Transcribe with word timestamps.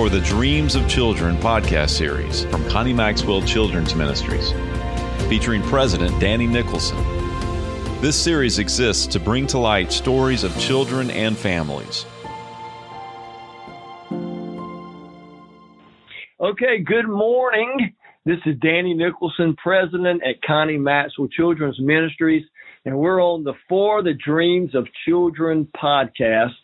for 0.00 0.08
the 0.08 0.20
Dreams 0.22 0.76
of 0.76 0.88
Children 0.88 1.36
podcast 1.36 1.90
series 1.90 2.46
from 2.46 2.66
Connie 2.70 2.94
Maxwell 2.94 3.42
Children's 3.42 3.94
Ministries, 3.94 4.50
featuring 5.28 5.60
President 5.64 6.18
Danny 6.18 6.46
Nicholson. 6.46 6.96
This 8.00 8.16
series 8.16 8.58
exists 8.58 9.06
to 9.08 9.20
bring 9.20 9.46
to 9.48 9.58
light 9.58 9.92
stories 9.92 10.42
of 10.42 10.58
children 10.58 11.10
and 11.10 11.36
families. 11.36 12.06
Okay, 16.40 16.78
good 16.78 17.06
morning. 17.06 17.94
This 18.24 18.38
is 18.46 18.56
Danny 18.62 18.94
Nicholson, 18.94 19.54
President 19.62 20.22
at 20.26 20.40
Connie 20.40 20.78
Maxwell 20.78 21.28
Children's 21.28 21.78
Ministries, 21.78 22.46
and 22.84 22.96
we're 22.96 23.22
on 23.22 23.44
the 23.44 23.54
For 23.68 24.02
the 24.02 24.14
Dreams 24.14 24.74
of 24.74 24.86
Children 25.06 25.68
podcast. 25.80 26.54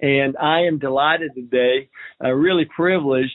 And 0.00 0.36
I 0.36 0.60
am 0.60 0.78
delighted 0.78 1.32
today, 1.34 1.88
uh, 2.22 2.30
really 2.30 2.66
privileged 2.76 3.34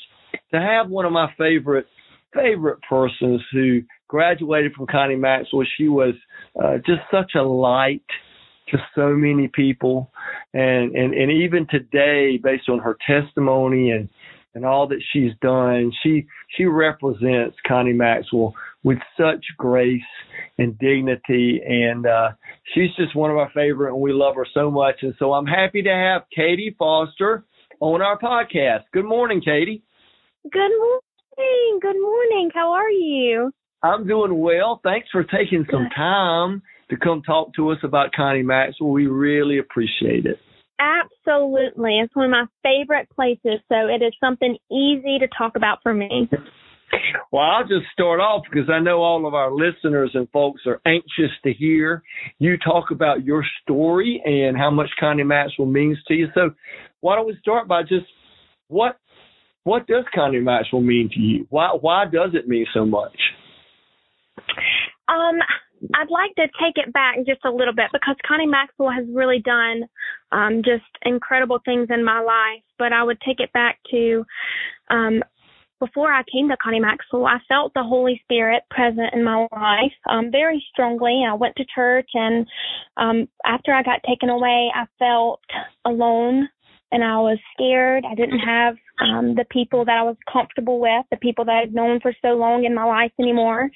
to 0.53 0.59
have 0.59 0.89
one 0.89 1.05
of 1.05 1.11
my 1.11 1.33
favorite 1.37 1.87
favorite 2.33 2.79
persons 2.87 3.41
who 3.51 3.81
graduated 4.07 4.73
from 4.73 4.85
Connie 4.87 5.15
Maxwell. 5.15 5.65
She 5.77 5.87
was 5.87 6.13
uh, 6.61 6.77
just 6.85 7.01
such 7.11 7.31
a 7.35 7.41
light 7.41 8.03
to 8.69 8.77
so 8.93 9.13
many 9.13 9.47
people, 9.47 10.11
and 10.53 10.93
and 10.95 11.13
and 11.13 11.31
even 11.31 11.65
today, 11.69 12.37
based 12.37 12.69
on 12.69 12.79
her 12.79 12.97
testimony 13.07 13.91
and 13.91 14.09
and 14.53 14.65
all 14.65 14.87
that 14.87 15.01
she's 15.11 15.31
done, 15.41 15.91
she 16.03 16.27
she 16.55 16.65
represents 16.65 17.55
Connie 17.65 17.93
Maxwell 17.93 18.53
with 18.83 18.99
such 19.17 19.45
grace 19.57 20.01
and 20.57 20.77
dignity, 20.79 21.61
and 21.65 22.05
uh, 22.05 22.29
she's 22.73 22.89
just 22.97 23.15
one 23.15 23.31
of 23.31 23.37
our 23.37 23.51
favorite, 23.53 23.93
and 23.93 24.01
we 24.01 24.11
love 24.11 24.35
her 24.35 24.47
so 24.53 24.71
much. 24.71 24.95
And 25.01 25.13
so 25.19 25.33
I'm 25.33 25.45
happy 25.45 25.83
to 25.83 25.89
have 25.89 26.23
Katie 26.35 26.75
Foster 26.77 27.45
on 27.79 28.01
our 28.01 28.17
podcast. 28.17 28.83
Good 28.91 29.05
morning, 29.05 29.41
Katie. 29.41 29.83
Good 30.43 30.59
morning. 30.59 31.79
Good 31.81 32.01
morning. 32.01 32.49
How 32.53 32.73
are 32.73 32.89
you? 32.89 33.51
I'm 33.83 34.07
doing 34.07 34.39
well. 34.39 34.81
Thanks 34.83 35.07
for 35.11 35.23
taking 35.23 35.65
some 35.71 35.87
time 35.95 36.63
to 36.89 36.97
come 36.97 37.21
talk 37.21 37.53
to 37.55 37.69
us 37.71 37.77
about 37.83 38.13
Connie 38.13 38.43
Maxwell. 38.43 38.89
We 38.89 39.07
really 39.07 39.59
appreciate 39.59 40.25
it. 40.25 40.39
Absolutely. 40.79 41.99
It's 41.99 42.15
one 42.15 42.25
of 42.25 42.31
my 42.31 42.45
favorite 42.63 43.09
places, 43.15 43.59
so 43.69 43.87
it 43.87 44.03
is 44.03 44.13
something 44.19 44.57
easy 44.71 45.19
to 45.19 45.27
talk 45.37 45.55
about 45.55 45.79
for 45.83 45.93
me. 45.93 46.29
Well, 47.31 47.43
I'll 47.43 47.67
just 47.67 47.91
start 47.91 48.19
off 48.19 48.43
because 48.49 48.69
I 48.69 48.79
know 48.79 49.01
all 49.01 49.27
of 49.27 49.33
our 49.33 49.51
listeners 49.51 50.11
and 50.13 50.29
folks 50.31 50.61
are 50.65 50.81
anxious 50.85 51.31
to 51.43 51.53
hear 51.53 52.01
you 52.39 52.57
talk 52.57 52.91
about 52.91 53.25
your 53.25 53.43
story 53.61 54.21
and 54.23 54.57
how 54.57 54.71
much 54.71 54.89
Connie 54.99 55.23
Maxwell 55.23 55.67
means 55.67 55.97
to 56.07 56.13
you. 56.13 56.27
So, 56.33 56.51
why 57.01 57.15
don't 57.15 57.27
we 57.27 57.37
start 57.41 57.67
by 57.67 57.83
just 57.83 58.05
what 58.69 58.97
what 59.63 59.85
does 59.85 60.05
Connie 60.15 60.39
Maxwell 60.39 60.81
mean 60.81 61.09
to 61.13 61.19
you? 61.19 61.45
Why 61.49 61.71
why 61.79 62.05
does 62.05 62.31
it 62.33 62.47
mean 62.47 62.65
so 62.73 62.85
much? 62.85 63.17
Um, 65.09 65.39
I'd 65.93 66.09
like 66.09 66.35
to 66.35 66.47
take 66.59 66.75
it 66.75 66.91
back 66.93 67.17
just 67.25 67.45
a 67.45 67.51
little 67.51 67.73
bit 67.73 67.87
because 67.93 68.15
Connie 68.27 68.47
Maxwell 68.47 68.91
has 68.91 69.05
really 69.13 69.39
done 69.39 69.83
um, 70.31 70.61
just 70.63 70.85
incredible 71.03 71.59
things 71.63 71.87
in 71.89 72.03
my 72.03 72.19
life. 72.19 72.63
But 72.79 72.93
I 72.93 73.03
would 73.03 73.19
take 73.21 73.39
it 73.39 73.51
back 73.53 73.79
to 73.91 74.25
um, 74.89 75.23
before 75.79 76.11
I 76.11 76.23
came 76.31 76.49
to 76.49 76.57
Connie 76.57 76.79
Maxwell, 76.79 77.25
I 77.25 77.37
felt 77.47 77.73
the 77.73 77.83
Holy 77.83 78.19
Spirit 78.23 78.63
present 78.69 79.13
in 79.13 79.23
my 79.23 79.47
life 79.51 79.93
um, 80.09 80.31
very 80.31 80.63
strongly. 80.71 81.23
I 81.27 81.33
went 81.33 81.55
to 81.57 81.65
church, 81.73 82.09
and 82.13 82.47
um, 82.97 83.27
after 83.45 83.73
I 83.73 83.83
got 83.83 84.01
taken 84.07 84.29
away, 84.29 84.71
I 84.73 84.85
felt 84.99 85.41
alone 85.85 86.49
and 86.91 87.03
I 87.03 87.17
was 87.17 87.37
scared. 87.53 88.05
I 88.09 88.15
didn't 88.15 88.39
have 88.39 88.75
um, 88.99 89.35
the 89.35 89.45
people 89.51 89.85
that 89.85 89.97
I 89.97 90.03
was 90.03 90.15
comfortable 90.31 90.79
with, 90.79 91.05
the 91.11 91.17
people 91.17 91.45
that 91.45 91.55
I'd 91.63 91.73
known 91.73 91.99
for 91.99 92.13
so 92.21 92.29
long 92.29 92.63
in 92.63 92.73
my 92.73 92.85
life 92.85 93.11
anymore. 93.19 93.69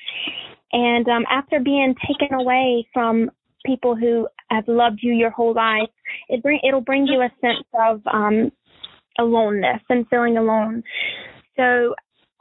And 0.72 1.08
um, 1.10 1.26
after 1.30 1.60
being 1.60 1.94
taken 2.08 2.34
away 2.34 2.88
from 2.94 3.30
people 3.66 3.96
who 3.96 4.28
have 4.50 4.68
loved 4.68 5.00
you 5.02 5.14
your 5.14 5.30
whole 5.30 5.54
life, 5.54 5.90
it 6.30 6.42
bring 6.42 6.60
it'll 6.68 6.82
bring 6.82 7.06
you 7.06 7.22
a 7.22 7.30
sense 7.42 7.66
of 7.74 8.02
um, 8.12 8.52
aloneness 9.20 9.82
and 9.90 10.08
feeling 10.10 10.38
alone. 10.38 10.84
So 11.62 11.94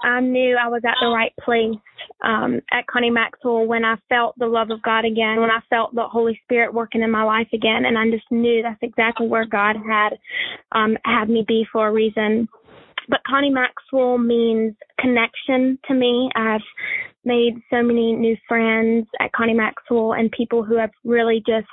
I 0.02 0.20
knew 0.20 0.56
I 0.56 0.68
was 0.68 0.80
at 0.86 0.94
the 1.00 1.08
right 1.08 1.32
place 1.44 1.78
um, 2.24 2.60
at 2.72 2.86
Connie 2.86 3.10
Maxwell 3.10 3.66
when 3.66 3.84
I 3.84 3.96
felt 4.08 4.38
the 4.38 4.46
love 4.46 4.70
of 4.70 4.82
God 4.82 5.04
again, 5.04 5.40
when 5.40 5.50
I 5.50 5.60
felt 5.68 5.94
the 5.94 6.04
Holy 6.04 6.40
Spirit 6.44 6.72
working 6.72 7.02
in 7.02 7.10
my 7.10 7.22
life 7.22 7.48
again, 7.52 7.84
and 7.84 7.98
I 7.98 8.10
just 8.10 8.30
knew 8.30 8.62
that's 8.62 8.82
exactly 8.82 9.28
where 9.28 9.44
God 9.44 9.76
had 9.86 10.10
um, 10.72 10.96
had 11.04 11.28
me 11.28 11.44
be 11.46 11.66
for 11.70 11.88
a 11.88 11.92
reason. 11.92 12.48
But 13.08 13.20
Connie 13.28 13.50
Maxwell 13.50 14.16
means 14.16 14.74
connection 14.98 15.78
to 15.88 15.94
me. 15.94 16.30
I've 16.34 16.60
made 17.24 17.54
so 17.70 17.82
many 17.82 18.14
new 18.14 18.36
friends 18.48 19.06
at 19.20 19.32
Connie 19.32 19.52
Maxwell 19.52 20.14
and 20.14 20.30
people 20.30 20.64
who 20.64 20.78
have 20.78 20.90
really 21.04 21.42
just 21.46 21.68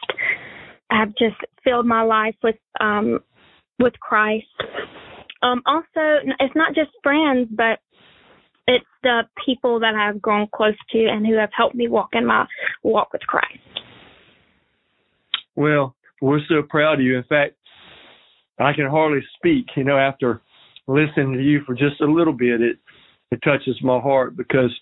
have 0.92 1.10
just 1.18 1.38
filled 1.64 1.86
my 1.86 2.02
life 2.02 2.36
with 2.44 2.56
um, 2.82 3.20
with 3.80 3.94
Christ. 4.02 4.46
Um, 5.48 5.62
also, 5.66 6.20
it's 6.40 6.56
not 6.56 6.76
just 6.76 6.90
friends, 7.04 7.48
but 7.52 7.80
it's 8.68 8.86
the 9.04 9.22
people 9.46 9.80
that 9.80 9.96
I've 9.96 10.22
grown 10.22 10.48
close 10.54 10.76
to 10.92 11.08
and 11.08 11.26
who 11.26 11.36
have 11.36 11.50
helped 11.56 11.76
me 11.76 11.88
walk 11.88 12.10
in 12.14 12.26
my 12.26 12.46
walk 12.84 13.14
with 13.14 13.22
Christ. 13.22 13.60
Well, 15.56 15.96
we're 16.22 16.42
so 16.50 16.64
proud 16.68 16.96
of 16.96 17.02
you. 17.02 17.18
In 17.18 17.24
fact, 17.24 17.56
I 18.60 18.74
can 18.74 18.88
hardly 18.90 19.22
speak, 19.38 19.68
you 19.76 19.84
know, 19.84 19.98
after 19.98 20.42
listening 20.88 21.34
to 21.34 21.44
you 21.44 21.62
for 21.66 21.76
just 21.76 22.02
a 22.02 22.06
little 22.06 22.34
bit. 22.34 22.62
It 22.62 22.78
it 23.30 23.42
touches 23.44 23.78
my 23.84 24.00
heart 24.00 24.38
because 24.38 24.74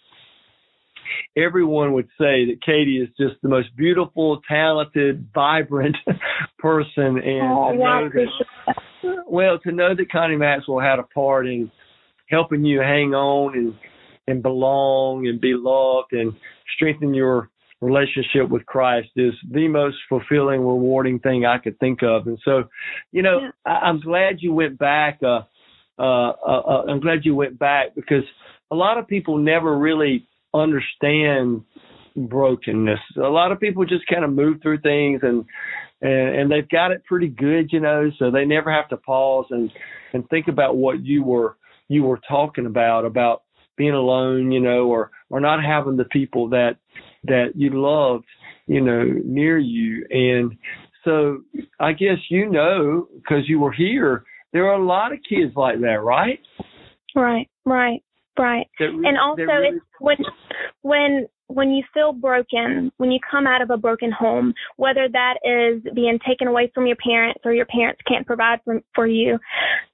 everyone 1.37 1.93
would 1.93 2.07
say 2.17 2.45
that 2.45 2.57
Katie 2.65 3.01
is 3.01 3.09
just 3.19 3.41
the 3.41 3.49
most 3.49 3.75
beautiful, 3.75 4.41
talented, 4.47 5.27
vibrant 5.33 5.95
person. 6.59 7.17
And 7.17 7.51
oh, 7.51 7.73
wow. 7.73 8.09
that, 8.13 9.23
well, 9.27 9.59
to 9.59 9.71
know 9.71 9.95
that 9.95 10.11
Connie 10.11 10.37
Maxwell 10.37 10.79
had 10.79 10.99
a 10.99 11.03
part 11.03 11.47
in 11.47 11.71
helping 12.29 12.65
you 12.65 12.79
hang 12.79 13.13
on 13.13 13.57
and 13.57 13.73
and 14.27 14.41
belong 14.41 15.27
and 15.27 15.39
be 15.39 15.53
loved 15.55 16.11
and 16.11 16.33
strengthen 16.75 17.13
your 17.13 17.49
relationship 17.81 18.49
with 18.49 18.65
Christ 18.65 19.09
is 19.15 19.33
the 19.51 19.67
most 19.67 19.97
fulfilling, 20.09 20.61
rewarding 20.61 21.19
thing 21.19 21.45
I 21.45 21.57
could 21.59 21.79
think 21.79 22.01
of. 22.01 22.25
And 22.27 22.39
so, 22.43 22.63
you 23.11 23.21
know, 23.21 23.39
yeah. 23.41 23.49
I, 23.65 23.87
I'm 23.87 23.99
glad 23.99 24.37
you 24.39 24.53
went 24.53 24.79
back. 24.79 25.19
Uh, 25.21 25.41
uh, 25.99 26.31
uh, 26.31 26.61
uh, 26.61 26.83
I'm 26.89 26.99
glad 26.99 27.19
you 27.23 27.35
went 27.35 27.59
back 27.59 27.95
because 27.95 28.23
a 28.71 28.75
lot 28.75 28.97
of 28.97 29.07
people 29.07 29.37
never 29.37 29.77
really 29.77 30.27
understand 30.55 31.63
brokenness. 32.15 32.99
A 33.17 33.21
lot 33.21 33.51
of 33.51 33.59
people 33.59 33.85
just 33.85 34.07
kind 34.07 34.23
of 34.23 34.31
move 34.31 34.61
through 34.61 34.81
things 34.81 35.21
and 35.23 35.45
and, 36.01 36.35
and 36.35 36.51
they've 36.51 36.69
got 36.69 36.91
it 36.91 37.03
pretty 37.05 37.27
good, 37.27 37.71
you 37.71 37.79
know, 37.79 38.11
so 38.19 38.29
they 38.29 38.45
never 38.45 38.71
have 38.71 38.89
to 38.89 38.97
pause 38.97 39.45
and 39.49 39.71
and 40.13 40.27
think 40.29 40.47
about 40.47 40.77
what 40.77 41.03
you 41.03 41.23
were 41.23 41.57
you 41.87 42.03
were 42.03 42.19
talking 42.27 42.65
about 42.65 43.05
about 43.05 43.43
being 43.77 43.93
alone, 43.93 44.51
you 44.51 44.59
know, 44.59 44.87
or 44.87 45.11
or 45.29 45.39
not 45.39 45.63
having 45.63 45.97
the 45.97 46.05
people 46.05 46.49
that 46.49 46.77
that 47.23 47.51
you 47.55 47.71
loved, 47.73 48.25
you 48.67 48.81
know, 48.81 49.03
near 49.03 49.57
you. 49.57 50.05
And 50.09 50.57
so 51.03 51.41
I 51.79 51.93
guess 51.93 52.17
you 52.29 52.49
know 52.49 53.07
because 53.15 53.47
you 53.47 53.59
were 53.59 53.71
here, 53.71 54.23
there 54.53 54.67
are 54.69 54.79
a 54.79 54.85
lot 54.85 55.11
of 55.11 55.19
kids 55.27 55.53
like 55.55 55.79
that, 55.81 56.01
right? 56.03 56.39
Right, 57.15 57.49
right, 57.65 58.03
right. 58.37 58.67
Really, 58.79 59.07
and 59.07 59.17
also 59.17 59.43
really, 59.43 59.77
it's 59.77 59.85
when 59.99 60.17
when 60.85 61.27
when 61.47 61.71
you 61.71 61.83
feel 61.93 62.11
broken, 62.11 62.91
when 62.97 63.11
you 63.11 63.19
come 63.29 63.45
out 63.45 63.61
of 63.61 63.69
a 63.69 63.77
broken 63.77 64.11
home, 64.11 64.53
whether 64.77 65.07
that 65.11 65.35
is 65.43 65.81
being 65.93 66.19
taken 66.27 66.47
away 66.47 66.71
from 66.73 66.87
your 66.87 66.95
parents 66.95 67.41
or 67.43 67.53
your 67.53 67.65
parents 67.67 68.01
can't 68.07 68.25
provide 68.25 68.59
for, 68.63 68.81
for 68.93 69.07
you, 69.07 69.39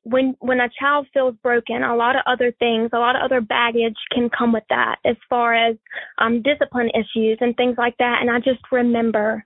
when 0.03 0.35
when 0.39 0.59
a 0.59 0.69
child 0.77 1.07
feels 1.13 1.35
broken, 1.41 1.83
a 1.83 1.95
lot 1.95 2.17
of 2.17 2.23
other 2.25 2.53
things, 2.59 2.89
a 2.91 2.99
lot 2.99 3.15
of 3.15 3.21
other 3.23 3.39
baggage 3.39 3.95
can 4.11 4.29
come 4.37 4.51
with 4.51 4.65
that, 4.69 4.97
as 5.05 5.15
far 5.29 5.53
as 5.53 5.77
um, 6.17 6.41
discipline 6.41 6.89
issues 6.93 7.37
and 7.39 7.55
things 7.55 7.75
like 7.77 7.95
that. 7.99 8.17
And 8.19 8.29
I 8.29 8.39
just 8.39 8.61
remember, 8.69 9.45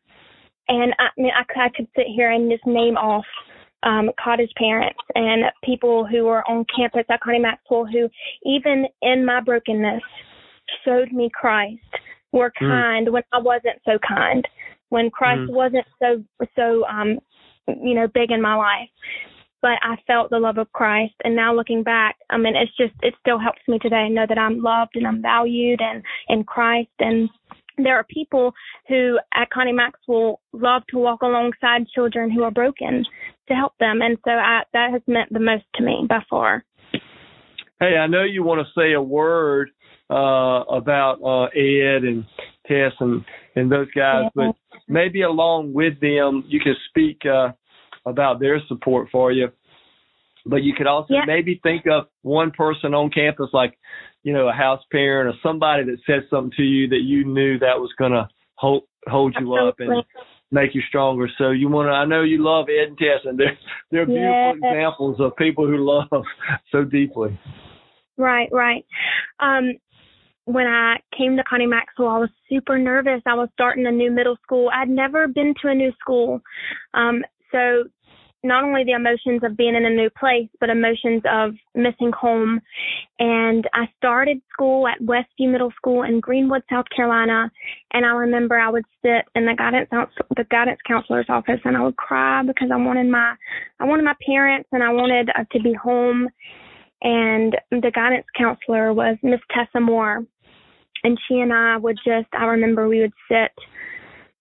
and 0.67 0.95
I, 0.97 1.03
I 1.03 1.21
mean, 1.21 1.31
I, 1.31 1.65
I 1.65 1.69
could 1.75 1.87
sit 1.95 2.07
here 2.15 2.31
and 2.31 2.51
just 2.51 2.65
name 2.65 2.97
off 2.97 3.25
um, 3.83 4.09
cottage 4.23 4.51
parents 4.57 4.97
and 5.13 5.43
people 5.63 6.07
who 6.07 6.23
were 6.23 6.43
on 6.49 6.65
campus 6.75 7.05
at 7.07 7.21
Connie 7.21 7.39
Maxwell 7.39 7.85
who, 7.85 8.09
even 8.43 8.85
in 9.03 9.23
my 9.23 9.41
brokenness, 9.41 10.01
showed 10.83 11.11
me 11.11 11.29
Christ, 11.33 11.81
were 12.31 12.51
mm. 12.61 12.67
kind 12.67 13.07
mm. 13.07 13.11
when 13.11 13.23
I 13.33 13.39
wasn't 13.39 13.79
so 13.85 13.97
kind, 14.07 14.47
when 14.89 15.09
Christ 15.09 15.49
mm. 15.49 15.53
wasn't 15.53 15.85
so 15.99 16.23
so 16.55 16.85
um 16.85 17.19
you 17.67 17.95
know 17.95 18.07
big 18.13 18.31
in 18.31 18.41
my 18.41 18.55
life. 18.55 18.89
But 19.61 19.79
I 19.81 19.95
felt 20.05 20.29
the 20.29 20.37
love 20.37 20.59
of 20.59 20.71
Christ, 20.73 21.15
and 21.23 21.35
now 21.35 21.55
looking 21.55 21.81
back, 21.81 22.17
I 22.29 22.37
mean, 22.37 22.55
it's 22.55 22.75
just 22.77 22.93
it 23.01 23.15
still 23.19 23.39
helps 23.39 23.61
me 23.67 23.79
today 23.79 24.09
know 24.09 24.25
that 24.27 24.37
I'm 24.37 24.61
loved 24.61 24.91
and 24.95 25.07
I'm 25.07 25.21
valued 25.21 25.81
and 25.81 26.03
in 26.27 26.43
Christ, 26.43 26.91
and 26.99 27.29
there 27.77 27.97
are 27.97 28.05
people 28.05 28.53
who 28.87 29.17
at 29.33 29.49
Connie 29.49 29.71
Maxwell 29.71 30.39
love 30.53 30.83
to 30.89 30.97
walk 30.97 31.21
alongside 31.23 31.87
children 31.93 32.31
who 32.31 32.43
are 32.43 32.51
broken 32.51 33.03
to 33.47 33.53
help 33.53 33.73
them, 33.79 34.01
and 34.01 34.17
so 34.23 34.31
I, 34.31 34.63
that 34.73 34.91
has 34.91 35.01
meant 35.07 35.33
the 35.33 35.39
most 35.39 35.63
to 35.75 35.83
me 35.83 36.05
by 36.07 36.19
far. 36.29 36.63
Hey, 37.79 37.97
I 37.97 38.07
know 38.07 38.23
you 38.23 38.43
want 38.43 38.65
to 38.65 38.79
say 38.79 38.93
a 38.93 39.01
word 39.01 39.71
uh, 40.09 40.63
about 40.69 41.19
uh, 41.23 41.45
Ed 41.57 42.03
and 42.03 42.25
Tess 42.67 42.93
and, 42.99 43.23
and 43.55 43.71
those 43.71 43.91
guys, 43.91 44.23
yeah. 44.23 44.29
but 44.35 44.55
maybe 44.87 45.21
along 45.21 45.73
with 45.73 45.99
them, 45.99 46.43
you 46.47 46.59
can 46.59 46.75
speak 46.89 47.21
uh, 47.25 47.49
about 48.05 48.39
their 48.39 48.59
support 48.67 49.09
for 49.11 49.31
you. 49.31 49.47
But 50.47 50.61
you 50.61 50.73
could 50.77 50.85
also 50.85 51.15
yeah. 51.15 51.21
maybe 51.25 51.59
think 51.63 51.85
of 51.91 52.05
one 52.21 52.51
person 52.51 52.93
on 52.93 53.09
campus, 53.09 53.49
like 53.51 53.77
you 54.21 54.33
know, 54.33 54.47
a 54.47 54.53
house 54.53 54.81
parent 54.91 55.35
or 55.35 55.39
somebody 55.41 55.83
that 55.85 55.97
said 56.05 56.27
something 56.29 56.51
to 56.57 56.63
you 56.63 56.87
that 56.89 57.01
you 57.03 57.25
knew 57.25 57.57
that 57.59 57.79
was 57.79 57.91
going 57.97 58.11
to 58.11 58.27
hold 58.55 58.83
hold 59.07 59.35
you 59.39 59.55
Absolutely. 59.57 59.67
up 59.69 59.95
and 59.95 60.03
make 60.51 60.73
you 60.73 60.81
stronger. 60.87 61.27
So 61.37 61.51
you 61.51 61.69
want 61.69 61.87
to, 61.87 61.91
I 61.91 62.05
know 62.05 62.23
you 62.23 62.43
love 62.43 62.65
Ed 62.69 62.89
and 62.89 62.97
Tess, 62.97 63.21
and 63.25 63.39
they're, 63.39 63.57
they're 63.91 64.05
beautiful 64.05 64.57
yeah. 64.61 64.71
examples 64.71 65.17
of 65.19 65.35
people 65.35 65.67
who 65.67 65.77
love 65.77 66.23
so 66.71 66.83
deeply. 66.83 67.39
Right, 68.17 68.49
right. 68.51 68.85
Um, 69.39 69.73
when 70.45 70.67
I 70.67 70.97
came 71.17 71.35
to 71.37 71.43
Connie 71.43 71.65
Maxwell, 71.65 72.09
I 72.09 72.19
was 72.19 72.29
super 72.49 72.77
nervous. 72.77 73.21
I 73.25 73.33
was 73.33 73.49
starting 73.53 73.85
a 73.87 73.91
new 73.91 74.11
middle 74.11 74.37
school. 74.43 74.69
I'd 74.73 74.89
never 74.89 75.27
been 75.27 75.53
to 75.61 75.69
a 75.69 75.75
new 75.75 75.91
school. 75.99 76.41
Um, 76.93 77.23
so 77.51 77.85
not 78.45 78.63
only 78.63 78.83
the 78.83 78.91
emotions 78.91 79.41
of 79.43 79.57
being 79.57 79.75
in 79.75 79.85
a 79.85 79.89
new 79.89 80.09
place, 80.11 80.47
but 80.59 80.69
emotions 80.69 81.23
of 81.29 81.55
missing 81.73 82.11
home. 82.17 82.61
And 83.17 83.67
I 83.73 83.85
started 83.97 84.39
school 84.53 84.87
at 84.87 85.01
Westview 85.01 85.51
Middle 85.51 85.71
School 85.75 86.03
in 86.03 86.19
Greenwood, 86.19 86.61
South 86.69 86.85
Carolina. 86.95 87.49
And 87.91 88.05
I 88.05 88.09
remember 88.09 88.57
I 88.59 88.69
would 88.69 88.85
sit 89.01 89.25
in 89.33 89.45
the 89.45 89.55
guidance 89.57 89.89
the 90.37 90.43
guidance 90.51 90.79
counselor's 90.87 91.25
office 91.27 91.59
and 91.65 91.75
I 91.75 91.81
would 91.81 91.97
cry 91.97 92.43
because 92.43 92.69
I 92.71 92.77
wanted 92.77 93.07
my 93.07 93.33
I 93.79 93.85
wanted 93.85 94.05
my 94.05 94.15
parents 94.25 94.69
and 94.71 94.83
I 94.83 94.91
wanted 94.91 95.29
uh, 95.29 95.43
to 95.51 95.59
be 95.61 95.73
home. 95.73 96.29
And 97.01 97.55
the 97.71 97.91
guidance 97.93 98.25
counselor 98.37 98.93
was 98.93 99.17
Miss 99.21 99.41
Tessa 99.51 99.79
Moore, 99.79 100.23
and 101.05 101.17
she 101.27 101.39
and 101.39 101.53
I 101.53 101.77
would 101.77 101.97
just 102.03 102.27
I 102.33 102.45
remember 102.45 102.87
we 102.87 103.01
would 103.01 103.13
sit 103.29 103.51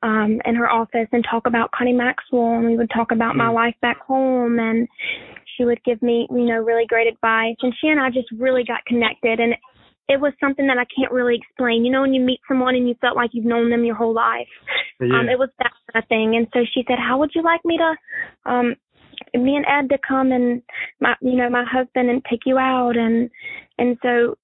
um, 0.02 0.40
in 0.44 0.54
her 0.54 0.70
office 0.70 1.08
and 1.12 1.24
talk 1.28 1.46
about 1.46 1.70
Connie 1.72 1.92
Maxwell, 1.92 2.58
and 2.58 2.66
we 2.66 2.76
would 2.76 2.90
talk 2.94 3.10
about 3.10 3.34
mm. 3.34 3.38
my 3.38 3.48
life 3.48 3.74
back 3.80 3.98
home, 4.00 4.58
and 4.58 4.86
she 5.56 5.64
would 5.64 5.82
give 5.84 6.02
me, 6.02 6.26
you 6.30 6.44
know, 6.44 6.58
really 6.58 6.84
great 6.86 7.06
advice. 7.06 7.56
And 7.62 7.72
she 7.80 7.88
and 7.88 8.00
I 8.00 8.10
just 8.10 8.28
really 8.36 8.64
got 8.64 8.84
connected, 8.86 9.40
and 9.40 9.54
it 10.08 10.20
was 10.20 10.34
something 10.40 10.66
that 10.66 10.76
I 10.76 10.84
can't 10.94 11.12
really 11.12 11.36
explain. 11.36 11.84
You 11.84 11.92
know, 11.92 12.02
when 12.02 12.12
you 12.12 12.20
meet 12.20 12.40
someone 12.46 12.74
and 12.74 12.86
you 12.86 12.94
felt 13.00 13.16
like 13.16 13.30
you've 13.32 13.46
known 13.46 13.70
them 13.70 13.84
your 13.84 13.94
whole 13.94 14.14
life, 14.14 14.48
yeah. 15.00 15.18
um, 15.18 15.28
it 15.28 15.38
was 15.38 15.48
that 15.58 15.72
kind 15.92 16.02
of 16.02 16.08
thing. 16.08 16.36
And 16.36 16.46
so 16.52 16.60
she 16.74 16.84
said, 16.86 16.98
"How 16.98 17.18
would 17.18 17.30
you 17.34 17.42
like 17.42 17.64
me 17.64 17.78
to?" 17.78 18.50
Um, 18.50 18.74
me 19.34 19.56
and 19.56 19.64
Ed 19.66 19.88
to 19.88 19.98
come 20.06 20.32
and 20.32 20.62
my 21.00 21.14
you 21.20 21.36
know 21.36 21.48
my 21.48 21.64
husband 21.64 22.10
and 22.10 22.22
pick 22.24 22.40
you 22.46 22.58
out 22.58 22.96
and 22.96 23.30
and 23.78 23.96
so 24.02 24.36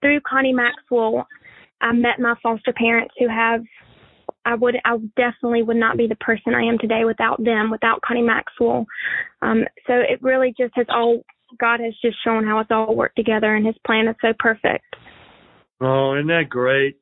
through 0.00 0.20
Connie 0.20 0.52
Maxwell 0.52 1.26
I 1.84 1.92
met 1.92 2.18
my 2.18 2.34
foster 2.42 2.72
parents 2.72 3.14
who 3.18 3.28
have 3.28 3.62
I 4.46 4.54
would 4.54 4.76
I 4.84 4.96
definitely 5.16 5.62
would 5.62 5.76
not 5.76 5.96
be 5.96 6.06
the 6.06 6.16
person 6.16 6.54
I 6.54 6.62
am 6.64 6.78
today 6.78 7.04
without 7.04 7.42
them, 7.42 7.70
without 7.70 8.00
Connie 8.00 8.22
Maxwell. 8.22 8.86
Um, 9.42 9.64
so 9.86 9.94
it 9.94 10.22
really 10.22 10.54
just 10.58 10.72
has 10.76 10.86
all 10.88 11.22
God 11.60 11.80
has 11.80 11.94
just 12.02 12.16
shown 12.24 12.46
how 12.46 12.58
it's 12.60 12.70
all 12.70 12.96
worked 12.96 13.16
together, 13.16 13.54
and 13.54 13.66
His 13.66 13.76
plan 13.86 14.08
is 14.08 14.16
so 14.20 14.32
perfect. 14.38 14.84
Oh, 15.80 16.14
isn't 16.16 16.28
that 16.28 16.48
great? 16.48 16.96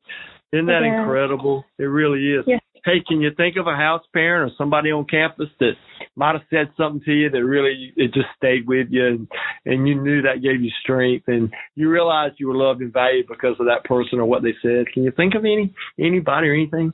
Isn't 0.52 0.66
that 0.66 0.82
yeah. 0.84 1.02
incredible? 1.02 1.64
It 1.78 1.84
really 1.84 2.32
is. 2.32 2.44
Yes. 2.46 2.60
Hey, 2.84 3.02
can 3.06 3.20
you 3.20 3.30
think 3.36 3.56
of 3.56 3.68
a 3.68 3.76
house 3.76 4.02
parent 4.12 4.50
or 4.50 4.54
somebody 4.58 4.90
on 4.90 5.06
campus 5.06 5.48
that 5.60 5.72
might 6.16 6.34
have 6.34 6.42
said 6.50 6.70
something 6.76 7.02
to 7.04 7.12
you 7.12 7.30
that 7.30 7.44
really 7.44 7.92
it 7.96 8.12
just 8.12 8.28
stayed 8.36 8.66
with 8.66 8.88
you 8.90 9.06
and, 9.06 9.28
and 9.64 9.88
you 9.88 10.00
knew 10.00 10.22
that 10.22 10.42
gave 10.42 10.62
you 10.62 10.70
strength 10.82 11.24
and 11.28 11.52
you 11.74 11.88
realized 11.88 12.34
you 12.38 12.48
were 12.48 12.56
loved 12.56 12.82
and 12.82 12.92
valued 12.92 13.26
because 13.28 13.56
of 13.58 13.66
that 13.66 13.84
person 13.84 14.18
or 14.18 14.26
what 14.26 14.42
they 14.42 14.54
said? 14.62 14.86
Can 14.92 15.04
you 15.04 15.12
think 15.16 15.34
of 15.34 15.44
any 15.44 15.74
anybody 15.98 16.48
or 16.48 16.54
anything? 16.54 16.92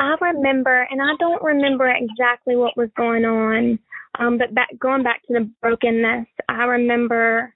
I 0.00 0.14
remember, 0.20 0.86
and 0.90 1.02
I 1.02 1.16
don't 1.18 1.42
remember 1.42 1.92
exactly 1.92 2.54
what 2.54 2.76
was 2.76 2.88
going 2.96 3.24
on, 3.24 3.80
um, 4.18 4.38
but 4.38 4.54
back 4.54 4.68
going 4.78 5.02
back 5.02 5.22
to 5.26 5.32
the 5.32 5.50
brokenness, 5.60 6.26
I 6.48 6.64
remember 6.64 7.52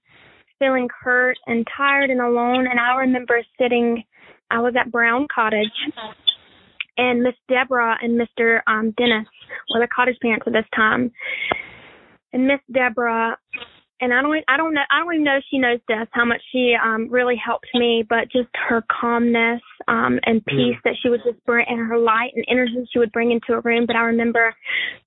feeling 0.58 0.88
hurt 1.02 1.36
and 1.46 1.66
tired 1.76 2.10
and 2.10 2.20
alone. 2.20 2.66
And 2.70 2.78
I 2.78 2.96
remember 2.98 3.42
sitting, 3.60 4.04
I 4.50 4.60
was 4.60 4.74
at 4.78 4.92
Brown 4.92 5.26
Cottage, 5.32 5.66
and 6.96 7.22
Miss 7.22 7.34
Deborah 7.48 7.96
and 8.00 8.20
Mr. 8.20 8.60
Um, 8.66 8.92
Dennis 8.96 9.26
were 9.72 9.80
the 9.80 9.88
cottage 9.94 10.16
parents 10.20 10.44
at 10.46 10.52
this 10.52 10.66
time. 10.74 11.12
And 12.32 12.46
Miss 12.46 12.60
Deborah 12.72 13.36
and 14.02 14.12
I 14.12 14.20
don't 14.20 14.44
I 14.48 14.56
don't 14.56 14.74
know 14.74 14.82
I 14.90 14.98
don't 14.98 15.14
even 15.14 15.24
know 15.24 15.36
if 15.36 15.44
she 15.48 15.58
knows 15.58 15.78
this 15.86 16.08
how 16.10 16.24
much 16.24 16.42
she 16.50 16.74
um 16.74 17.08
really 17.08 17.36
helped 17.36 17.68
me, 17.72 18.04
but 18.06 18.30
just 18.32 18.48
her 18.68 18.82
calmness 18.90 19.62
um 19.86 20.18
and 20.24 20.44
peace 20.44 20.76
mm. 20.76 20.82
that 20.84 20.94
she 21.00 21.08
would 21.08 21.20
just 21.24 21.42
bring 21.46 21.64
and 21.68 21.86
her 21.88 21.98
light 21.98 22.32
and 22.34 22.44
energy 22.48 22.84
she 22.92 22.98
would 22.98 23.12
bring 23.12 23.30
into 23.30 23.52
a 23.52 23.60
room. 23.60 23.86
But 23.86 23.96
I 23.96 24.00
remember 24.00 24.52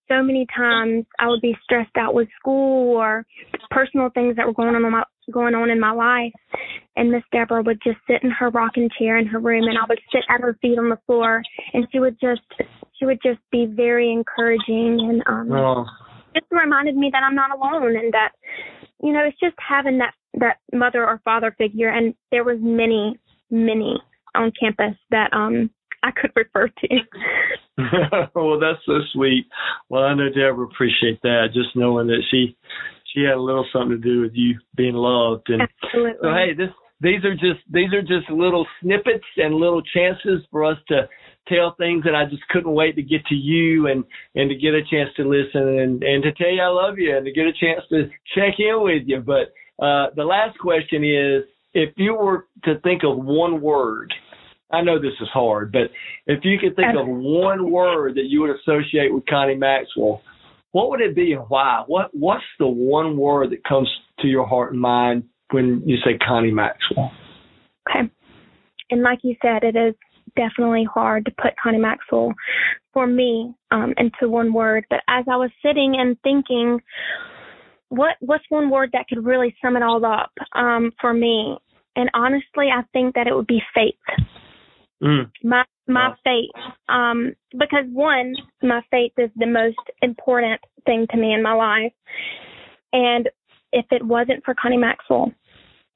so 0.08 0.24
many 0.24 0.48
times 0.56 1.06
I 1.20 1.28
would 1.28 1.42
be 1.42 1.58
stressed 1.64 1.98
out 1.98 2.14
with 2.14 2.30
school 2.40 2.96
or 2.96 3.26
personal 3.70 4.10
things 4.10 4.38
that 4.38 4.48
were 4.48 4.54
going 4.54 4.70
on 4.70 4.86
in 4.86 4.92
my 4.92 5.04
going 5.32 5.56
on 5.56 5.70
in 5.70 5.80
my 5.80 5.92
life 5.92 6.34
and 6.96 7.12
Miss 7.12 7.24
Deborah 7.32 7.64
would 7.64 7.80
just 7.84 7.98
sit 8.08 8.24
in 8.24 8.32
her 8.32 8.50
rocking 8.50 8.90
chair 8.98 9.18
in 9.18 9.28
her 9.28 9.40
room 9.40 9.64
and 9.64 9.78
I 9.78 9.86
would 9.88 10.00
sit 10.12 10.24
at 10.30 10.42
her 10.42 10.58
feet 10.62 10.78
on 10.78 10.90
the 10.90 11.00
floor 11.06 11.42
and 11.74 11.88
she 11.92 12.00
would 12.00 12.18
just 12.22 12.42
she 13.00 13.06
would 13.06 13.20
just 13.24 13.40
be 13.52 13.66
very 13.66 14.12
encouraging 14.12 15.00
and 15.02 15.24
um 15.28 15.52
oh. 15.52 15.86
just 16.34 16.46
reminded 16.52 16.96
me 16.96 17.10
that 17.12 17.24
I'm 17.24 17.36
not 17.36 17.52
alone 17.52 17.96
and 17.98 18.14
that 18.14 18.32
you 19.02 19.14
know, 19.14 19.24
it's 19.26 19.40
just 19.40 19.56
having 19.58 20.00
that 20.00 20.14
that 20.40 20.58
mother 20.74 21.06
or 21.06 21.22
father 21.24 21.54
figure, 21.58 21.90
and 21.90 22.14
there 22.32 22.44
was 22.44 22.58
many, 22.60 23.20
many 23.50 24.02
on 24.34 24.52
campus 24.60 24.98
that 25.12 25.30
um 25.34 25.70
I 26.04 26.12
could 26.12 26.32
refer 26.36 26.68
to. 26.68 26.88
well, 28.36 28.60
that's 28.60 28.84
so 28.86 29.00
sweet. 29.14 29.46
Well, 29.90 30.04
I 30.04 30.14
know 30.14 30.30
Deborah 30.30 30.66
appreciate 30.66 31.22
that, 31.24 31.48
just 31.54 31.76
knowing 31.76 32.08
that 32.08 32.24
she 32.32 32.58
she 33.16 33.24
had 33.24 33.36
a 33.36 33.42
little 33.42 33.66
something 33.72 33.92
to 33.92 33.98
do 33.98 34.22
with 34.22 34.34
you 34.36 34.60
being 34.76 34.94
loved. 34.94 35.50
And 35.50 35.62
Absolutely. 35.84 36.20
so, 36.22 36.34
hey, 36.34 36.54
this 36.54 36.70
these 37.02 37.24
are 37.24 37.34
just 37.34 37.64
these 37.72 37.94
are 37.94 38.02
just 38.02 38.30
little 38.30 38.68
snippets 38.82 39.26
and 39.38 39.56
little 39.56 39.82
chances 39.82 40.42
for 40.52 40.66
us 40.66 40.78
to 40.90 41.08
tell 41.48 41.76
things 41.78 42.04
that 42.04 42.16
I 42.16 42.26
just 42.26 42.48
couldn't 42.50 42.72
wait 42.72 42.96
to 42.96 43.04
get 43.04 43.26
to 43.28 43.36
you 43.36 43.88
and 43.88 44.04
and 44.36 44.50
to 44.50 44.56
get 44.56 44.74
a 44.74 44.82
chance 44.84 45.10
to 45.18 45.24
listen 45.24 45.80
and 45.80 46.04
and 46.04 46.24
to 46.24 46.32
tell 46.34 46.50
you 46.50 46.62
I 46.62 46.68
love 46.68 46.98
you 46.98 47.16
and 47.16 47.26
to 47.26 47.32
get 47.32 47.48
a 47.48 47.54
chance 47.54 47.82
to 47.90 48.10
check 48.36 48.56
in 48.60 48.82
with 48.82 49.04
you. 49.06 49.22
But 49.22 49.54
uh, 49.84 50.08
the 50.16 50.24
last 50.24 50.58
question 50.60 51.04
is, 51.04 51.44
if 51.74 51.94
you 51.98 52.16
were 52.16 52.48
to 52.64 52.80
think 52.80 53.04
of 53.04 53.18
one 53.18 53.62
word, 53.62 54.14
I 54.72 54.82
know 54.82 55.00
this 55.00 55.14
is 55.22 55.28
hard, 55.34 55.72
but 55.72 55.92
if 56.28 56.44
you 56.44 56.58
could 56.58 56.76
think 56.76 56.98
of 56.98 57.08
one 57.08 57.72
word 57.72 58.16
that 58.16 58.26
you 58.26 58.42
would 58.42 58.56
associate 58.56 59.14
with 59.14 59.26
Connie 59.28 59.56
Maxwell, 59.56 60.22
what 60.76 60.90
would 60.90 61.00
it 61.00 61.16
be 61.16 61.32
and 61.32 61.46
why? 61.48 61.86
What 61.88 62.10
What's 62.12 62.44
the 62.60 62.68
one 62.68 63.16
word 63.16 63.52
that 63.52 63.64
comes 63.64 63.90
to 64.20 64.28
your 64.28 64.46
heart 64.46 64.74
and 64.74 64.82
mind 64.82 65.24
when 65.52 65.82
you 65.86 65.96
say 66.04 66.18
Connie 66.18 66.52
Maxwell? 66.52 67.14
Okay. 67.90 68.12
And 68.90 69.02
like 69.02 69.20
you 69.24 69.38
said, 69.42 69.64
it 69.64 69.78
is 69.78 69.96
definitely 70.36 70.84
hard 70.84 71.24
to 71.28 71.32
put 71.42 71.54
Connie 71.64 71.78
Maxwell 71.78 72.34
for 72.92 73.08
me 73.08 73.54
um, 73.72 73.94
into 73.96 74.30
one 74.30 74.52
word. 74.52 74.84
But 74.90 75.00
as 75.08 75.24
I 75.32 75.38
was 75.38 75.50
sitting 75.66 75.96
and 75.98 76.18
thinking, 76.24 76.82
what 77.88 78.18
what's 78.20 78.44
one 78.50 78.70
word 78.70 78.90
that 78.92 79.08
could 79.08 79.26
really 79.26 79.56
sum 79.62 79.78
it 79.78 79.82
all 79.82 80.04
up 80.04 80.34
um, 80.56 80.92
for 81.00 81.14
me? 81.14 81.58
And 81.96 82.10
honestly, 82.14 82.68
I 82.68 82.82
think 82.92 83.16
that 83.16 83.28
it 83.28 83.34
would 83.34 83.48
be 83.48 83.62
faith. 83.74 83.96
Mm. 85.02 85.32
My 85.42 85.64
my 85.88 86.10
wow. 86.10 86.16
faith, 86.24 86.74
um, 86.90 87.34
because 87.52 87.86
one, 87.92 88.34
my 88.62 88.82
faith 88.92 89.14
is 89.18 89.30
the 89.36 89.48
most 89.48 89.78
important 90.02 90.62
thing 90.86 91.08
to 91.12 91.18
me 91.18 91.34
in 91.34 91.44
my 91.44 91.54
life, 91.54 91.94
and 92.94 93.30
if 93.72 93.86
it 93.92 94.04
wasn't 94.04 94.44
for 94.44 94.56
Connie 94.60 94.78
Maxwell, 94.78 95.32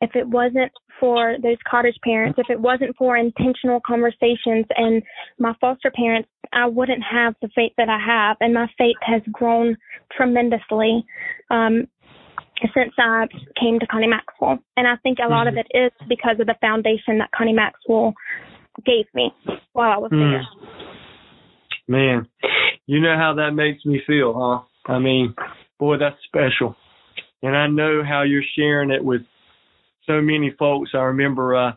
if 0.01 0.11
it 0.15 0.27
wasn't 0.27 0.71
for 0.99 1.37
those 1.41 1.57
cottage 1.69 1.95
parents, 2.03 2.39
if 2.39 2.49
it 2.49 2.59
wasn't 2.59 2.95
for 2.97 3.17
intentional 3.17 3.79
conversations 3.85 4.65
and 4.75 5.01
my 5.37 5.53
foster 5.59 5.91
parents, 5.91 6.29
I 6.51 6.67
wouldn't 6.67 7.03
have 7.09 7.35
the 7.41 7.49
faith 7.55 7.73
that 7.77 7.89
I 7.89 7.99
have. 8.05 8.37
And 8.39 8.53
my 8.53 8.67
faith 8.77 8.97
has 9.01 9.21
grown 9.31 9.77
tremendously 10.15 11.05
um, 11.49 11.87
since 12.73 12.93
I 12.97 13.27
came 13.59 13.79
to 13.79 13.87
Connie 13.87 14.07
Maxwell. 14.07 14.59
And 14.75 14.87
I 14.87 14.95
think 15.03 15.19
a 15.19 15.29
lot 15.29 15.47
mm-hmm. 15.47 15.57
of 15.57 15.65
it 15.65 15.77
is 15.77 15.91
because 16.07 16.39
of 16.39 16.47
the 16.47 16.55
foundation 16.61 17.19
that 17.19 17.31
Connie 17.35 17.53
Maxwell 17.53 18.13
gave 18.85 19.05
me 19.13 19.31
while 19.73 19.91
I 19.91 19.97
was 19.97 20.11
mm. 20.11 20.31
there. 20.31 20.47
Man, 21.87 22.27
you 22.85 22.99
know 23.01 23.15
how 23.17 23.35
that 23.37 23.51
makes 23.51 23.83
me 23.85 24.01
feel, 24.05 24.33
huh? 24.35 24.91
I 24.91 24.99
mean, 24.99 25.33
boy, 25.79 25.97
that's 25.97 26.15
special. 26.25 26.75
And 27.41 27.55
I 27.55 27.67
know 27.67 28.03
how 28.07 28.23
you're 28.23 28.43
sharing 28.55 28.91
it 28.91 29.03
with 29.03 29.21
so 30.05 30.21
many 30.21 30.53
folks. 30.57 30.91
I 30.93 30.99
remember 30.99 31.55
uh, 31.55 31.71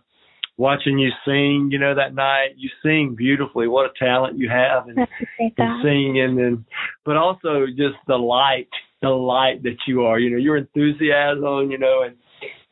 watching 0.57 0.99
you 0.99 1.11
sing, 1.25 1.69
you 1.71 1.79
know, 1.79 1.95
that 1.95 2.15
night. 2.15 2.55
You 2.57 2.69
sing 2.83 3.15
beautifully. 3.17 3.69
What 3.69 3.87
a 3.87 4.05
talent 4.05 4.39
you 4.39 4.49
have 4.49 4.89
in, 4.89 4.99
in 5.39 5.81
singing, 5.83 6.41
and 6.41 6.65
but 7.05 7.17
also 7.17 7.67
just 7.67 7.97
the 8.07 8.17
light 8.17 8.69
the 9.03 9.09
light 9.09 9.63
that 9.65 9.77
you 9.87 10.03
are. 10.03 10.19
You 10.19 10.31
know, 10.31 10.39
your 10.39 10.57
enthusiasm, 10.57 11.71
you 11.71 11.79
know, 11.79 12.03
and 12.03 12.17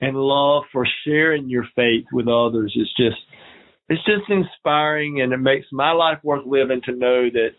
and 0.00 0.17
love 0.17 0.65
for 0.73 0.87
sharing 1.05 1.50
your 1.50 1.65
faith 1.77 2.07
with 2.12 2.27
others 2.27 2.75
is 2.75 2.89
just 2.97 3.19
it's 3.90 4.04
just 4.04 4.30
inspiring 4.30 5.20
and 5.20 5.32
it 5.32 5.38
makes 5.38 5.66
my 5.73 5.90
life 5.90 6.18
worth 6.23 6.47
living 6.47 6.80
to 6.87 6.92
know 6.92 7.28
that 7.28 7.50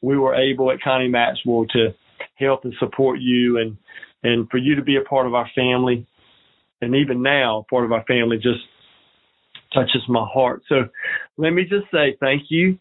we 0.00 0.16
were 0.16 0.34
able 0.34 0.70
at 0.70 0.80
Connie 0.80 1.08
Maxwell 1.08 1.66
to 1.72 1.88
help 2.36 2.64
and 2.64 2.72
support 2.78 3.18
you 3.20 3.58
and 3.58 3.76
and 4.22 4.48
for 4.50 4.58
you 4.58 4.76
to 4.76 4.82
be 4.82 4.96
a 4.96 5.08
part 5.08 5.26
of 5.26 5.34
our 5.34 5.48
family 5.54 6.06
and 6.80 6.94
even 6.94 7.22
now 7.22 7.66
part 7.68 7.84
of 7.84 7.92
our 7.92 8.04
family 8.04 8.36
just 8.36 8.60
touches 9.74 10.02
my 10.08 10.24
heart. 10.32 10.62
So 10.68 10.84
let 11.36 11.50
me 11.50 11.62
just 11.62 11.90
say 11.92 12.16
thank 12.20 12.44
you. 12.50 12.78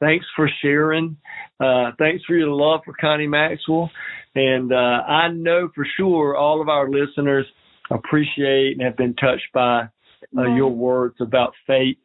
Thanks 0.00 0.26
for 0.34 0.48
sharing. 0.62 1.16
Uh, 1.60 1.92
thanks 1.98 2.24
for 2.24 2.34
your 2.34 2.48
love 2.48 2.80
for 2.84 2.94
Connie 2.98 3.26
Maxwell. 3.26 3.90
And 4.34 4.72
uh, 4.72 4.76
I 4.76 5.28
know 5.28 5.68
for 5.74 5.86
sure 5.96 6.36
all 6.36 6.62
of 6.62 6.68
our 6.68 6.88
listeners 6.88 7.46
appreciate 7.90 8.72
and 8.72 8.82
have 8.82 8.96
been 8.96 9.14
touched 9.14 9.52
by 9.52 9.88
uh, 10.36 10.54
your 10.54 10.70
words 10.70 11.16
about 11.20 11.52
faith 11.66 11.96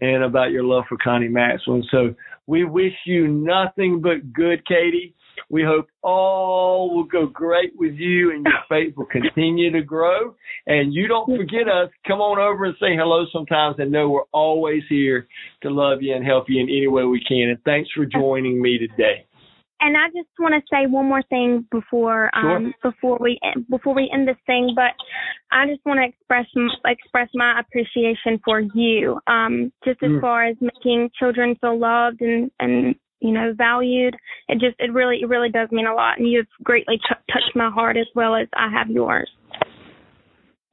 and 0.00 0.22
about 0.22 0.50
your 0.50 0.64
love 0.64 0.84
for 0.88 0.98
Connie 1.02 1.28
Maxwell. 1.28 1.76
And 1.76 1.86
so 1.90 2.14
we 2.46 2.64
wish 2.64 2.94
you 3.04 3.28
nothing 3.28 4.00
but 4.00 4.32
good, 4.32 4.66
Katie. 4.66 5.14
We 5.50 5.62
hope 5.62 5.88
all 6.02 6.94
will 6.94 7.04
go 7.04 7.26
great 7.26 7.72
with 7.76 7.94
you 7.94 8.32
and 8.32 8.44
your 8.44 8.60
faith 8.68 8.96
will 8.96 9.06
continue 9.06 9.70
to 9.72 9.82
grow. 9.82 10.34
And 10.66 10.92
you 10.92 11.08
don't 11.08 11.26
forget 11.26 11.68
us. 11.68 11.90
Come 12.06 12.20
on 12.20 12.38
over 12.38 12.64
and 12.64 12.74
say 12.80 12.96
hello 12.96 13.24
sometimes 13.32 13.76
and 13.78 13.92
know 13.92 14.10
we're 14.10 14.22
always 14.32 14.82
here 14.88 15.28
to 15.62 15.70
love 15.70 16.02
you 16.02 16.14
and 16.14 16.24
help 16.24 16.46
you 16.48 16.60
in 16.60 16.68
any 16.68 16.88
way 16.88 17.04
we 17.04 17.22
can. 17.24 17.50
And 17.50 17.62
thanks 17.64 17.88
for 17.94 18.04
joining 18.04 18.60
me 18.60 18.78
today. 18.78 19.27
And 19.80 19.96
I 19.96 20.08
just 20.08 20.28
want 20.38 20.54
to 20.54 20.60
say 20.70 20.86
one 20.86 21.06
more 21.06 21.22
thing 21.22 21.66
before 21.70 22.30
um 22.36 22.74
sure. 22.82 22.90
before 22.90 23.18
we 23.20 23.38
before 23.70 23.94
we 23.94 24.10
end 24.12 24.26
this 24.26 24.36
thing, 24.46 24.72
but 24.74 24.92
I 25.52 25.66
just 25.66 25.84
want 25.86 26.00
to 26.00 26.08
express 26.08 26.46
express 26.84 27.28
my 27.34 27.60
appreciation 27.60 28.40
for 28.44 28.60
you, 28.60 29.20
um, 29.26 29.72
just 29.84 30.02
as 30.02 30.10
mm. 30.10 30.20
far 30.20 30.46
as 30.46 30.56
making 30.60 31.10
children 31.18 31.56
feel 31.60 31.78
loved 31.78 32.20
and 32.20 32.50
and 32.58 32.96
you 33.20 33.32
know 33.32 33.52
valued. 33.56 34.16
It 34.48 34.58
just 34.58 34.76
it 34.78 34.92
really 34.92 35.20
it 35.22 35.28
really 35.28 35.50
does 35.50 35.68
mean 35.70 35.86
a 35.86 35.94
lot, 35.94 36.18
and 36.18 36.28
you've 36.28 36.46
greatly 36.64 36.96
t- 36.96 37.32
touched 37.32 37.54
my 37.54 37.70
heart 37.70 37.96
as 37.96 38.06
well 38.14 38.34
as 38.34 38.48
I 38.54 38.70
have 38.70 38.90
yours. 38.90 39.30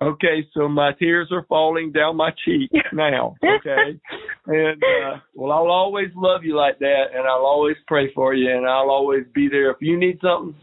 Okay, 0.02 0.46
so 0.54 0.68
my 0.68 0.92
tears 1.00 1.30
are 1.32 1.46
falling 1.48 1.92
down 1.92 2.18
my 2.18 2.32
cheek 2.44 2.70
now. 2.94 3.36
Okay, 3.44 4.00
and 4.48 4.82
uh, 4.84 5.18
well, 5.34 5.52
I'll 5.52 5.72
always 5.72 6.10
love 6.16 6.44
you 6.44 6.56
like 6.56 6.80
that, 6.80 7.06
and 7.14 7.28
I'll 7.28 7.46
always 7.46 7.76
pray 7.88 8.14
for 8.14 8.34
you, 8.34 8.56
and 8.56 8.68
I'll 8.68 8.90
always 8.90 9.24
be 9.34 9.48
there 9.50 9.72
if 9.72 9.78
you 9.82 9.98
need 9.98 10.20
something. 10.22 10.56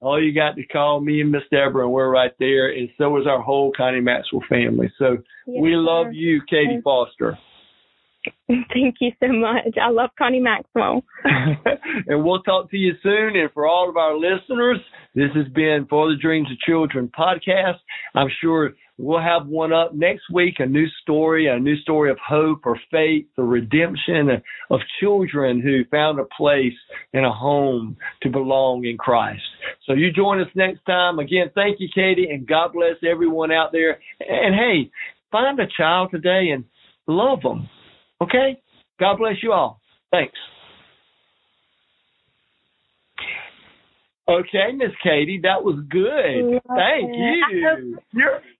All 0.00 0.22
you 0.22 0.32
got 0.32 0.54
to 0.54 0.66
call 0.66 1.00
me 1.00 1.20
and 1.20 1.32
Miss 1.32 1.42
Deborah, 1.50 1.84
and 1.84 1.92
we're 1.92 2.10
right 2.10 2.32
there. 2.38 2.70
And 2.70 2.88
so 2.96 3.16
is 3.18 3.26
our 3.26 3.42
whole 3.42 3.72
Connie 3.76 4.00
Maxwell 4.00 4.44
family. 4.48 4.92
So 4.96 5.16
yes, 5.46 5.60
we 5.60 5.74
love 5.74 6.12
you, 6.12 6.40
Katie 6.48 6.80
Foster. 6.84 7.36
Thank 8.46 8.96
you 9.00 9.10
so 9.20 9.28
much. 9.28 9.76
I 9.80 9.90
love 9.90 10.10
Connie 10.16 10.40
Maxwell. 10.40 11.02
and 11.24 12.24
we'll 12.24 12.42
talk 12.42 12.70
to 12.70 12.76
you 12.76 12.92
soon. 13.02 13.36
And 13.36 13.50
for 13.52 13.66
all 13.66 13.88
of 13.88 13.96
our 13.96 14.16
listeners, 14.16 14.78
this 15.18 15.30
has 15.34 15.48
been 15.52 15.86
For 15.88 16.10
the 16.10 16.16
Dreams 16.16 16.48
of 16.50 16.58
Children 16.58 17.10
podcast. 17.18 17.78
I'm 18.14 18.28
sure 18.40 18.72
we'll 18.98 19.20
have 19.20 19.46
one 19.46 19.72
up 19.72 19.94
next 19.94 20.22
week, 20.32 20.56
a 20.58 20.66
new 20.66 20.86
story, 21.02 21.46
a 21.46 21.58
new 21.58 21.76
story 21.78 22.10
of 22.10 22.18
hope 22.26 22.60
or 22.64 22.78
faith 22.90 23.26
the 23.36 23.42
redemption 23.42 24.42
of 24.70 24.80
children 25.00 25.60
who 25.60 25.84
found 25.90 26.18
a 26.18 26.24
place 26.36 26.78
in 27.12 27.24
a 27.24 27.32
home 27.32 27.96
to 28.22 28.30
belong 28.30 28.84
in 28.84 28.96
Christ. 28.96 29.42
So 29.86 29.94
you 29.94 30.12
join 30.12 30.40
us 30.40 30.48
next 30.54 30.84
time. 30.84 31.18
Again, 31.18 31.50
thank 31.54 31.80
you, 31.80 31.88
Katie, 31.94 32.28
and 32.30 32.46
God 32.46 32.72
bless 32.72 32.96
everyone 33.08 33.52
out 33.52 33.72
there. 33.72 33.98
And 34.20 34.54
hey, 34.54 34.90
find 35.30 35.58
a 35.60 35.66
child 35.76 36.10
today 36.12 36.50
and 36.52 36.64
love 37.06 37.42
them 37.42 37.68
Okay? 38.20 38.60
God 38.98 39.18
bless 39.18 39.36
you 39.42 39.52
all. 39.52 39.80
Thanks. 40.10 40.38
Okay, 44.28 44.72
Miss 44.74 44.92
Katie, 45.02 45.40
that 45.42 45.64
was 45.64 45.80
good. 45.88 46.60
Thank 46.76 47.16
you. 47.16 47.98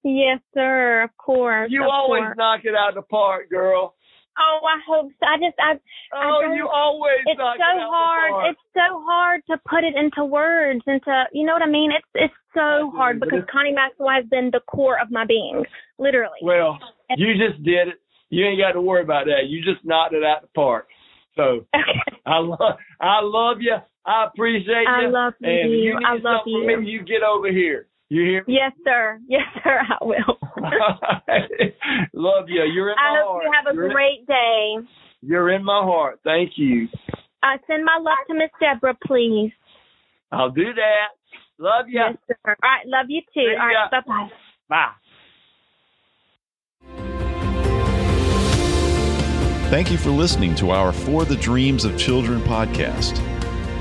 yes, 0.02 0.40
sir. 0.54 1.02
Of 1.02 1.10
course. 1.18 1.68
You 1.70 1.82
of 1.82 1.90
always 1.92 2.22
course. 2.22 2.36
knock 2.38 2.60
it 2.64 2.74
out 2.74 2.90
of 2.90 2.94
the 2.94 3.02
park, 3.02 3.50
girl. 3.50 3.94
Oh, 4.38 4.60
I 4.64 4.80
hope 4.88 5.10
so. 5.18 5.26
I 5.26 5.36
just, 5.36 5.58
I. 5.58 5.74
Oh, 6.14 6.42
I 6.46 6.54
you 6.54 6.68
always. 6.68 7.20
It's 7.26 7.38
knock 7.38 7.56
so 7.58 7.76
it 7.76 7.82
out 7.82 7.90
hard. 7.90 8.30
The 8.30 8.34
park. 8.34 8.46
It's 8.50 8.60
so 8.72 9.02
hard 9.04 9.42
to 9.50 9.58
put 9.68 9.84
it 9.84 9.94
into 9.94 10.24
words, 10.24 10.80
into 10.86 11.24
you 11.32 11.44
know 11.44 11.52
what 11.52 11.62
I 11.62 11.68
mean. 11.68 11.90
It's 11.92 12.06
it's 12.14 12.34
so 12.54 12.90
hard 12.94 13.20
because 13.20 13.40
Connie 13.50 13.72
Maxwell 13.72 14.10
has 14.10 14.24
been 14.30 14.50
the 14.52 14.60
core 14.60 14.98
of 14.98 15.10
my 15.10 15.26
being, 15.26 15.64
literally. 15.98 16.38
Well, 16.42 16.78
you 17.16 17.34
just 17.34 17.62
did 17.62 17.88
it 17.88 18.00
you 18.30 18.46
ain't 18.46 18.60
got 18.60 18.72
to 18.72 18.80
worry 18.80 19.02
about 19.02 19.26
that. 19.26 19.48
You 19.48 19.62
just 19.62 19.84
knocked 19.84 20.14
it 20.14 20.24
out 20.24 20.42
of 20.42 20.48
the 20.48 20.54
park. 20.54 20.88
So 21.36 21.66
I 22.28 22.38
love 22.38 22.76
I 23.00 23.20
love 23.22 23.58
you. 23.60 23.76
I 24.04 24.26
appreciate 24.26 24.82
you. 24.82 24.88
I 24.88 25.06
love 25.08 25.34
you. 25.40 25.48
And 25.48 25.58
if 25.58 25.64
you 25.64 25.94
need 25.94 26.04
I 26.06 26.14
love 26.16 26.42
you. 26.46 26.64
from 26.66 26.84
me, 26.84 26.90
you 26.90 27.04
get 27.04 27.22
over 27.22 27.50
here. 27.50 27.86
You 28.10 28.22
hear 28.22 28.44
me? 28.46 28.54
Yes, 28.54 28.72
sir. 28.84 29.20
Yes, 29.28 29.42
sir. 29.62 29.80
I 29.88 30.04
will. 30.04 30.38
love 32.14 32.48
you. 32.48 32.62
You're 32.64 32.90
in 32.90 32.96
my 32.96 33.02
heart. 33.02 33.20
I 33.20 33.24
hope 33.24 33.42
you 33.44 33.52
have 33.52 33.72
a 33.72 33.74
You're 33.74 33.90
great 33.90 34.20
in, 34.20 34.24
day. 34.26 34.88
You're 35.20 35.50
in 35.50 35.64
my 35.64 35.82
heart. 35.82 36.20
Thank 36.24 36.52
you. 36.56 36.88
Uh, 37.42 37.58
send 37.66 37.84
my 37.84 37.98
love 38.00 38.18
to 38.28 38.34
Miss 38.34 38.50
Deborah, 38.60 38.96
please. 39.06 39.52
I'll 40.32 40.50
do 40.50 40.72
that. 40.74 41.08
Love 41.58 41.86
you. 41.88 42.00
Yes, 42.00 42.16
sir. 42.28 42.36
All 42.46 42.54
right. 42.62 42.86
Love 42.86 43.06
you 43.08 43.20
too. 43.34 43.54
All 43.60 43.66
right. 43.66 43.90
Bye 43.90 44.00
bye. 44.06 44.28
Bye. 44.68 44.92
Thank 49.70 49.90
you 49.90 49.98
for 49.98 50.10
listening 50.10 50.54
to 50.56 50.70
our 50.70 50.92
For 50.92 51.26
the 51.26 51.36
Dreams 51.36 51.84
of 51.84 51.98
Children 51.98 52.40
podcast. 52.40 53.18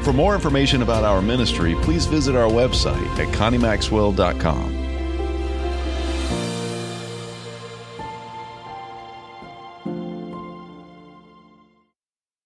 For 0.04 0.12
more 0.12 0.36
information 0.36 0.82
about 0.82 1.06
our 1.06 1.22
ministry, 1.22 1.76
please 1.82 2.06
visit 2.06 2.36
our 2.36 2.50
website 2.50 3.08
at 3.18 3.34
conniemaxwell.com. 3.34 4.87